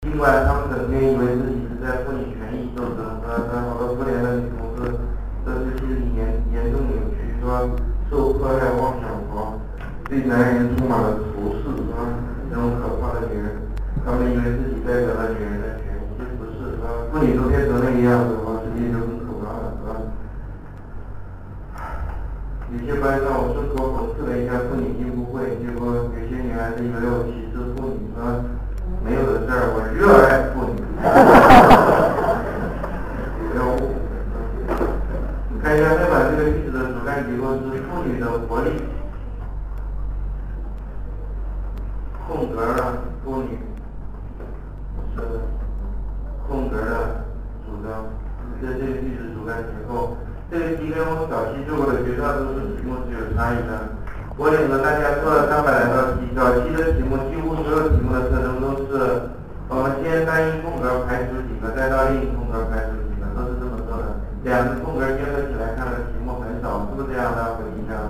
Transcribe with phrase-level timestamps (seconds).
[0.00, 4.96] 尽管他们整天以为自己是在妇女权益斗争，啊，但好多妇联的女同志，
[5.44, 7.68] 都是心理严严重扭曲，是吧？
[8.08, 9.60] 受迫害妄想狂，
[10.08, 12.00] 对男人充满了仇视，是吧？
[12.48, 13.60] 这种可怕的女人，
[14.00, 16.88] 他们以为自己代表了女人的权益，其实不是，是吧？
[17.12, 20.00] 妇女都变成那个样子的话，世界就很可怕了，是吧？
[22.72, 28.48] 有些班上我顺口讽刺了一下妇女进步会，结果有些女孩子以为我歧视妇女，是吧？
[29.04, 30.74] 没有的事儿，我热爱妇女。
[33.54, 33.78] 然后，
[35.48, 38.82] 你看一下这版这个句子的主干结构是妇女的活力，
[42.26, 43.56] 空格的妇女
[45.14, 45.22] 是
[46.46, 47.24] 空格的
[47.64, 48.04] 主张，
[48.60, 50.16] 这这个句子主干结构。
[50.50, 52.02] 这个题跟我早期做过的
[52.76, 54.00] 题目是有差异的。
[54.40, 59.28] 我领着大家做了三百来道题，早期的题目几乎所有题目的特征都是，
[59.68, 64.16] 我们先单一空格排除几个，再到另一空格排除几个，都是这么做的。
[64.48, 67.60] 两个空格结合起来看的题目很少，是不是这样的？
[67.60, 68.00] 回忆一下，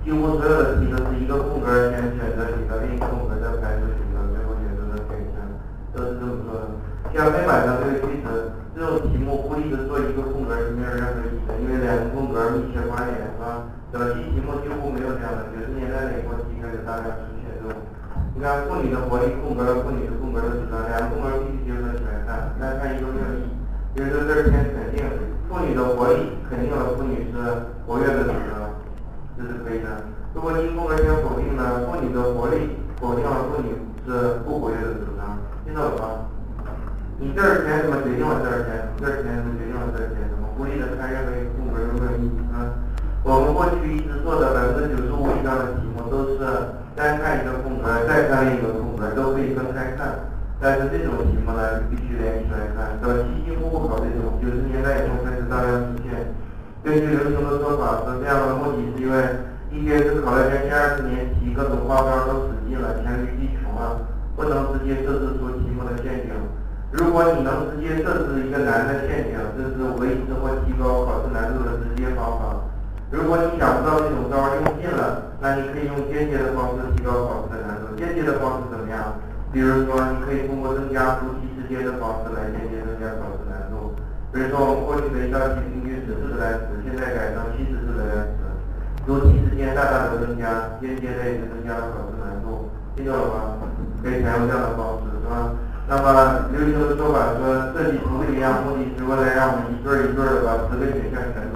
[0.00, 5.44] 几乎所有的题都是一个空格先选择几个，另一个空格再排除几个，最后选择的选项，
[5.92, 6.72] 都是这么做的。
[7.12, 8.56] 像黑板上这个句子。
[8.72, 13.49] 这种题目孤立的做一个空格是没有任何意义的，因为两个空格密切关联，是吧？
[13.92, 17.74] 早期题目几乎没有这样的，九十年代那一波题开始大量出现这种。
[18.34, 23.50] 你看妇女的活力空格和妇女的空格的主张，两个空格必须结合起来看，来看一个没有意义。
[23.92, 25.02] 比如说这儿先肯定
[25.50, 27.36] 妇女的活力肯定了妇女是
[27.84, 28.78] 活跃的主张，
[29.34, 30.06] 这是可以的。
[30.32, 33.74] 如果一空格先否定呢，妇女的活力否定了妇女
[34.06, 35.34] 是不活跃的主张，
[35.66, 36.30] 听懂了吗？
[37.18, 42.30] 你这儿填什么决定了这儿填，这儿填什么决定了这儿填什么，孤立的看任何一个空格有没有意义？
[43.30, 46.42] 我们过去一直做的百分之九十五以上的题目都是
[46.98, 50.34] 单看一个空格，再看一个空格，都可以分开看。
[50.58, 52.98] 但是这种题目呢，必须连起来看。
[52.98, 56.34] 早期几乎不考这种，九十年代以后开始大量出现。
[56.82, 59.14] 根据流行的说法，是这样的目的是因为
[59.70, 66.34] 一些是考了前期二十年题，各种花招都使尽了，黔驴技穷了，不能直接设置出题目的陷阱。
[66.90, 71.29] 如果你能直接设置一个难的陷阱，这是维持或提高考试。
[73.10, 77.90] 如果你想不到这种招用尽了，那你可以用间接的方式提高考试的难度。
[77.98, 79.18] 间接的方式怎么样？
[79.50, 83.98] 比如说，你可以通过增加读题时间的方式来间接增加考试难度。
[84.30, 88.46] 比如说，我们过去的一道题平均十四个单词，现在改成七十四个单词，
[89.02, 92.70] 读题时间大大的增加，间接的也就增加了考试难度。
[92.94, 93.58] 听懂了吗？
[94.06, 95.50] 可以采用这样的方式，是吧？
[95.90, 101.49] 那么流行的说法说设计图一样目的是为了让我们一对儿一对儿的把十个选项全。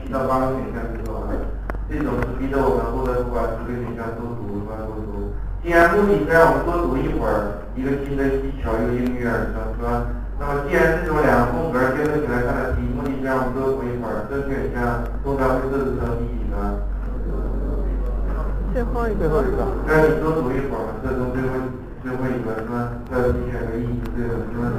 [0.00, 1.40] 七到八个选项就做完了，
[1.88, 5.32] 这种是逼着我们不得不把十个选项都读，把都读。
[5.62, 10.06] 既然目的是让我们多读一会儿，一个新的技巧又应运而生，是吧？
[10.38, 16.54] 那么既然这种两个空格结合起来看的题，目的是让我们多读一会儿，这选项通常会设置成第几个？
[18.72, 19.18] 最后一个。
[19.18, 19.60] 最后一个。
[19.88, 21.56] 让你多读一会儿，这种最后。
[22.00, 22.94] 最后一个是吧？
[23.10, 23.18] 要
[23.50, 24.70] 选个意义对的是吧？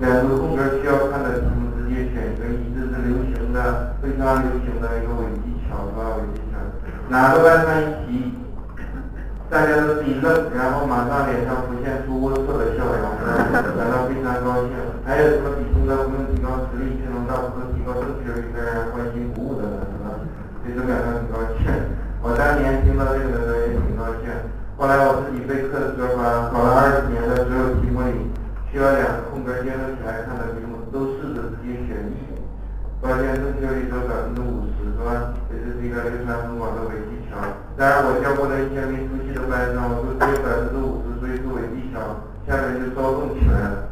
[0.00, 6.00] 两个空格需要看的题目直接选一个一，这是流行的、非常流行的一个伪技巧是吧？
[6.20, 6.60] 伪技巧。
[7.08, 8.36] 哪个班上一提，
[9.98, 13.02] 大家都是一愣，然后马上脸上浮现出龌龊的笑容，
[13.74, 14.70] 感到非常高兴。
[15.04, 19.82] 还有什么比现在不用提高实力就能大幅度提高正确率，让人欢欣鼓舞的呢？
[19.90, 20.22] 是吧？
[20.62, 21.66] 所以说感到很高兴。
[22.22, 24.30] 我当年听到这个的时候也挺高兴。
[24.78, 28.30] 后来我自己备课的时候把，考了二十年的所有题目里，
[28.70, 32.38] 需要两个空格结合起来看的题目，都试着直接选一，
[33.02, 35.34] 发现正确率只有百分之五十，是吧？
[35.50, 37.42] 这是一个流传很广的伪技巧。
[37.78, 42.02] 当然，我教过的一些没出息的班上，我说只有百分之五十，所以是伪技巧。
[42.42, 43.86] 下面就骚动起来了。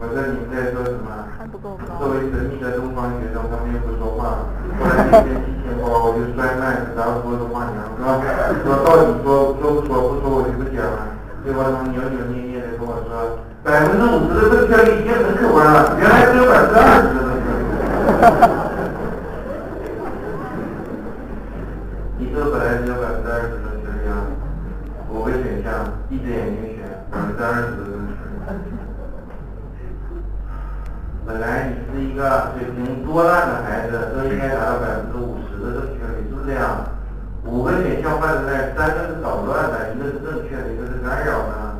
[0.00, 1.12] 我说你们在说什么？
[1.36, 2.00] 还不够高。
[2.00, 4.48] 作为神秘的东方学生，他们又不说话。
[4.80, 5.36] 后来那天。
[5.78, 8.16] 我就摔麦子，然后说的话娘是吧？
[8.64, 11.12] 说到底说说不说不说我就不讲了。
[11.44, 17.68] 结果他们扭扭捏捏的跟我说，百分之五十的正确率已经很可观了，原来只有百分之二十的正确率。
[22.18, 24.24] 你说本来只有百分之二十的正确率啊，
[25.12, 25.30] 五个
[26.08, 28.40] 选项，闭着眼睛选，百分之二十的正确率。
[31.26, 36.80] 本来你是一个水平多烂的孩子，都应该达到百分之五十的正确率，是不是这样？
[37.44, 41.76] 五个选项放在那，三个是捣乱的，一个是正确的，一个是干扰的。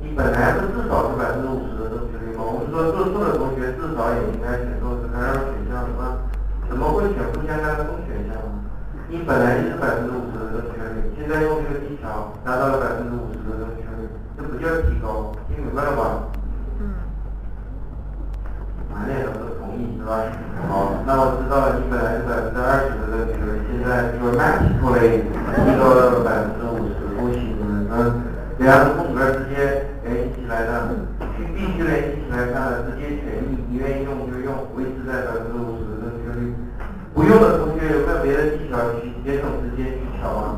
[0.00, 2.44] 你本来不至少是百分之五十的正确率吗？
[2.44, 6.20] 我们说做错的同学至少也应该选错是干扰选项，是吧？
[6.68, 8.68] 怎么会选不相干的风选项呢？
[9.08, 14.04] 你本来就是百分之五十的正确率，现在用这个技巧，达达到了百分之五十的正确率，
[14.36, 14.42] 这
[15.48, 16.28] 听明白了吧？
[16.80, 16.82] 嗯。
[18.92, 20.24] 满脸都是同意是吧？
[20.68, 27.86] 好，那我知道了，你本来是百分之二十的正确率，现在 dramatically 提高了百分之五十，恭喜你们！
[27.92, 28.22] 嗯，
[28.58, 30.88] 两个空格直接联系起来的，
[31.36, 36.54] 必必须联系起来看的，直接权益，你愿意用就用，维持在百分之五十的正确率。
[37.14, 40.56] 不用的同学有没有别的技巧去节省时间技巧啊？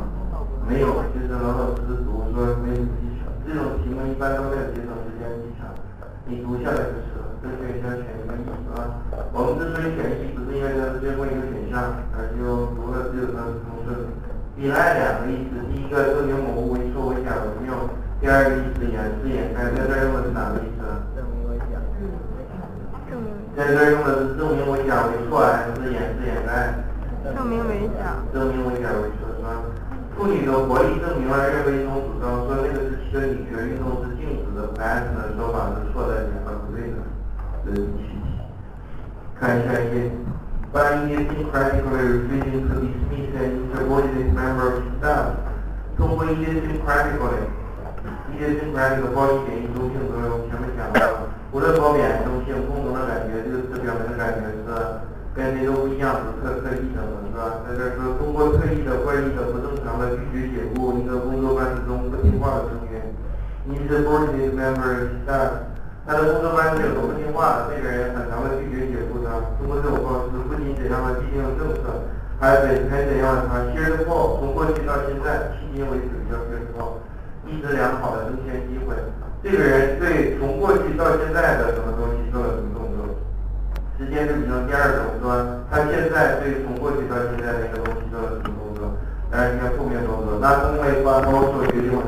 [0.67, 3.27] 没有，就是老老实实读，说没有技巧。
[3.47, 3.79] 这种
[4.29, 5.65] 般都没有节省时间技巧，
[6.29, 7.41] 你读下来就是了。
[7.41, 9.01] 这选项选一个意思啊。
[9.33, 13.97] 我们之所以选一，不是因为它是最后一个选项，而是用读了只有它是通顺。
[14.61, 17.73] 依赖两个意思，第一个证明某物为错为假为谬，
[18.21, 20.85] 第二个意思掩饰掩盖，在这儿用的是哪个意思？
[21.17, 21.81] 证明为假。
[23.09, 23.33] 证明。
[23.57, 26.85] 在这儿用的是证明为假为错还是掩饰掩盖？
[27.33, 28.21] 证明为假。
[28.29, 29.65] 证明为假为错是吧？
[30.19, 36.99] 妇女的活力证明了任何一种主张说那个是生理学运动是静止的男安全的说法是错的，也是不对的。
[37.63, 38.27] 这是第七题。
[39.39, 40.11] 看一下一些
[40.75, 41.23] 关于一些
[41.55, 45.39] critical refusing to dismiss an insubordinate member of staff，
[45.97, 47.39] 通过一些 incredibly，
[48.35, 54.99] 一些 critical 这的暴力性中性作用，前面讲到，无论褒贬中性，共同的感觉这个词表明的感觉是。
[55.39, 57.63] 跟谁都不一样，独特、特异等的是吧？
[57.63, 63.07] 在这儿说，通过特异的、怪异的、不正常的拒绝解雇一个工作班子中不听话的成员
[63.71, 65.71] ，insubordinate member of staff。
[66.03, 69.39] 他的工作班是有个不听话的，这个人很常的拒绝解雇他。
[69.63, 72.11] 通过这种方式，不仅怎样的制定政策，
[72.43, 76.99] 还得还怎样他 here's for 从过去到现在，迄今为止叫 here's for
[77.47, 78.91] 一直良好的增添机会。
[79.47, 83.07] 这个人对从过去到现在的什么东西做了什么动作？
[83.99, 85.19] 时间是比较第二种，是
[85.91, 88.97] 现在对从过去到现在的一个东西做了什么工作？
[89.31, 90.39] 当然，应该负面工作。
[90.41, 92.08] 那因为把我所决定的。